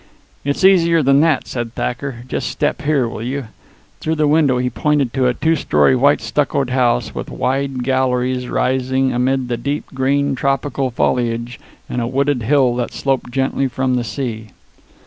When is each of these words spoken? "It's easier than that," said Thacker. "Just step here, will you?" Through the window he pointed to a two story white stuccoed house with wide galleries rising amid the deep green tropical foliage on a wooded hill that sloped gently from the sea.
"It's 0.43 0.63
easier 0.63 1.03
than 1.03 1.19
that," 1.21 1.45
said 1.45 1.75
Thacker. 1.75 2.23
"Just 2.27 2.49
step 2.49 2.81
here, 2.81 3.07
will 3.07 3.21
you?" 3.21 3.49
Through 3.99 4.15
the 4.15 4.27
window 4.27 4.57
he 4.57 4.67
pointed 4.71 5.13
to 5.13 5.27
a 5.27 5.35
two 5.35 5.55
story 5.55 5.95
white 5.95 6.21
stuccoed 6.21 6.71
house 6.71 7.13
with 7.13 7.29
wide 7.29 7.83
galleries 7.83 8.49
rising 8.49 9.13
amid 9.13 9.47
the 9.47 9.57
deep 9.57 9.85
green 9.93 10.33
tropical 10.33 10.89
foliage 10.89 11.59
on 11.87 11.99
a 11.99 12.07
wooded 12.07 12.41
hill 12.41 12.75
that 12.77 12.93
sloped 12.93 13.29
gently 13.29 13.67
from 13.67 13.93
the 13.93 14.03
sea. 14.03 14.47